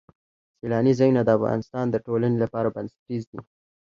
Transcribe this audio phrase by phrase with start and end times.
[0.57, 3.39] سیلاني ځایونه د افغانستان د ټولنې لپاره بنسټیز دي.